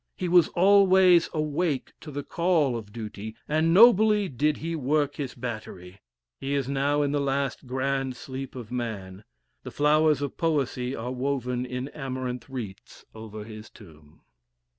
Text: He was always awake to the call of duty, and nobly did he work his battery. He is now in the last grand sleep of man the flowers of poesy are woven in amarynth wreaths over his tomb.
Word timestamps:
He 0.17 0.27
was 0.27 0.47
always 0.55 1.29
awake 1.31 1.93
to 2.01 2.09
the 2.09 2.23
call 2.23 2.75
of 2.75 2.91
duty, 2.91 3.35
and 3.47 3.71
nobly 3.71 4.29
did 4.29 4.57
he 4.57 4.75
work 4.75 5.17
his 5.17 5.35
battery. 5.35 5.99
He 6.39 6.55
is 6.55 6.67
now 6.67 7.03
in 7.03 7.11
the 7.11 7.19
last 7.21 7.67
grand 7.67 8.15
sleep 8.15 8.55
of 8.55 8.71
man 8.71 9.23
the 9.61 9.69
flowers 9.69 10.23
of 10.23 10.37
poesy 10.37 10.95
are 10.95 11.11
woven 11.11 11.67
in 11.67 11.91
amarynth 11.93 12.49
wreaths 12.49 13.05
over 13.13 13.43
his 13.43 13.69
tomb. 13.69 14.21